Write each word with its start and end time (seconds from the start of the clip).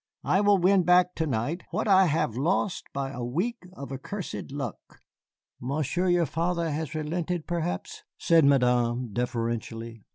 I 0.23 0.41
will 0.41 0.57
win 0.57 0.81
back 0.81 1.13
to 1.17 1.27
night 1.27 1.61
what 1.69 1.87
I 1.87 2.07
have 2.07 2.35
lost 2.35 2.85
by 2.91 3.11
a 3.11 3.23
week 3.23 3.67
of 3.73 3.91
accursed 3.91 4.49
luck." 4.51 4.79
"Monsieur 5.59 6.09
your 6.09 6.25
father 6.25 6.71
has 6.71 6.95
relented, 6.95 7.45
perhaps," 7.45 8.01
said 8.17 8.43
Madame, 8.43 9.13
deferentially. 9.13 10.01